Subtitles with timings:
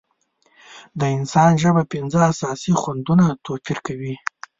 [0.99, 4.15] د انسان ژبه پنځه اساسي خوندونه توپیر کوي.